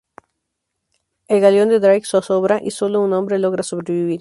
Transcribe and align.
El 1.27 1.41
galeón 1.41 1.69
de 1.69 1.79
Drake 1.79 2.05
zozobra 2.07 2.59
y 2.59 2.71
solo 2.71 3.01
un 3.01 3.13
hombre 3.13 3.37
logra 3.37 3.61
sobrevivir. 3.61 4.09